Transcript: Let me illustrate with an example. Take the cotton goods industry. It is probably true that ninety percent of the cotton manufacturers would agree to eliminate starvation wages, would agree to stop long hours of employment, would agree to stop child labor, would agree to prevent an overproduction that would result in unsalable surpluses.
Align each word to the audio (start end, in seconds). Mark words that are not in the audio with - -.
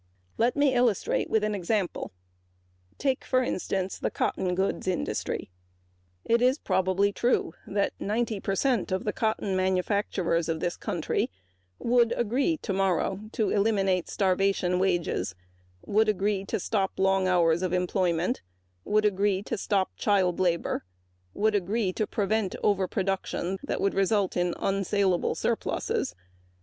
Let 0.39 0.55
me 0.55 0.73
illustrate 0.73 1.29
with 1.29 1.43
an 1.43 1.53
example. 1.53 2.11
Take 2.97 3.29
the 3.29 4.11
cotton 4.11 4.55
goods 4.55 4.87
industry. 4.87 5.51
It 6.25 6.41
is 6.41 6.57
probably 6.57 7.13
true 7.13 7.53
that 7.67 7.93
ninety 7.99 8.39
percent 8.39 8.91
of 8.91 9.03
the 9.03 9.13
cotton 9.13 9.55
manufacturers 9.55 10.49
would 11.77 12.11
agree 12.13 12.57
to 12.57 13.29
eliminate 13.51 14.09
starvation 14.09 14.79
wages, 14.79 15.35
would 15.85 16.09
agree 16.09 16.45
to 16.45 16.59
stop 16.59 16.93
long 16.97 17.27
hours 17.27 17.61
of 17.61 17.71
employment, 17.71 18.41
would 18.83 19.05
agree 19.05 19.43
to 19.43 19.55
stop 19.55 19.95
child 19.97 20.39
labor, 20.39 20.83
would 21.35 21.53
agree 21.53 21.93
to 21.93 22.07
prevent 22.07 22.55
an 22.55 22.61
overproduction 22.63 23.59
that 23.61 23.79
would 23.79 23.93
result 23.93 24.35
in 24.35 24.55
unsalable 24.57 25.35
surpluses. 25.35 26.15